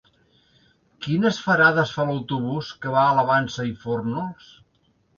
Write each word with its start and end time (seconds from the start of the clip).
Quines 1.07 1.37
parades 1.49 1.93
fa 1.97 2.07
l'autobús 2.09 2.73
que 2.87 2.97
va 2.99 3.07
a 3.07 3.15
la 3.21 3.29
Vansa 3.31 3.71
i 3.75 3.79
Fórnols? 3.87 4.53